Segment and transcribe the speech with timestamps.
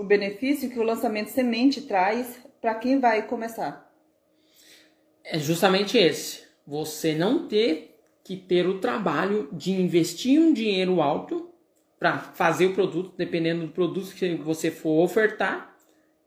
[0.00, 3.92] o benefício que o lançamento semente traz para quem vai começar?
[5.22, 6.44] É justamente esse.
[6.66, 11.50] Você não ter que ter o trabalho de investir um dinheiro alto
[11.98, 15.76] para fazer o produto, dependendo do produto que você for ofertar,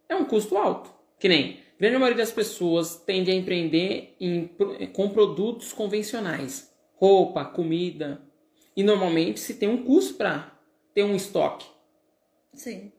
[0.08, 0.94] é um custo alto.
[1.18, 4.52] Que nem a grande maioria das pessoas tende a empreender em,
[4.94, 8.22] com produtos convencionais, roupa, comida,
[8.78, 10.56] e normalmente se tem um custo para
[10.94, 11.66] ter um estoque.
[12.54, 12.92] Sim.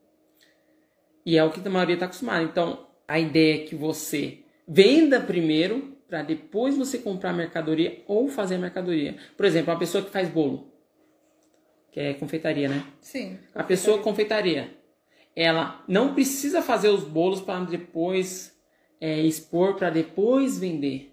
[1.25, 2.43] E é o que a maioria está acostumada.
[2.43, 8.57] Então, a ideia é que você venda primeiro para depois você comprar mercadoria ou fazer
[8.57, 9.17] mercadoria.
[9.35, 10.71] Por exemplo, uma pessoa que faz bolo,
[11.91, 12.85] que é confeitaria, né?
[13.01, 13.39] Sim.
[13.53, 14.75] A pessoa confeitaria,
[15.35, 18.55] ela não precisa fazer os bolos para depois
[19.01, 21.11] é, expor, para depois vender.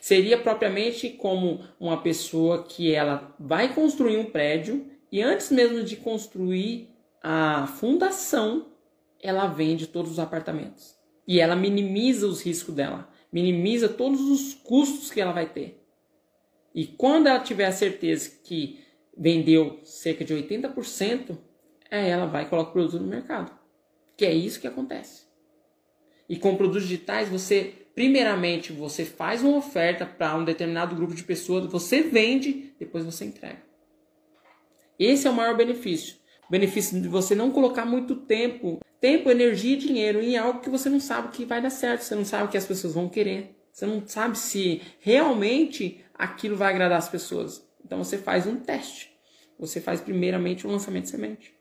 [0.00, 5.96] Seria propriamente como uma pessoa que ela vai construir um prédio e antes mesmo de
[5.96, 6.90] construir
[7.22, 8.66] a fundação,
[9.22, 10.96] ela vende todos os apartamentos.
[11.26, 15.82] E ela minimiza os riscos dela, minimiza todos os custos que ela vai ter.
[16.74, 18.84] E quando ela tiver a certeza que
[19.16, 21.36] vendeu cerca de 80%,
[21.90, 23.50] aí ela vai e coloca o produto no mercado.
[24.16, 25.26] Que é isso que acontece.
[26.28, 31.22] E com produtos digitais, você, primeiramente, você faz uma oferta para um determinado grupo de
[31.22, 33.62] pessoas, você vende, depois você entrega.
[34.98, 36.16] Esse é o maior benefício.
[36.48, 40.88] Benefício de você não colocar muito tempo, tempo, energia e dinheiro em algo que você
[40.88, 43.56] não sabe que vai dar certo, você não sabe o que as pessoas vão querer,
[43.72, 47.66] você não sabe se realmente aquilo vai agradar as pessoas.
[47.84, 49.14] Então você faz um teste.
[49.58, 51.54] Você faz primeiramente um lançamento de semente.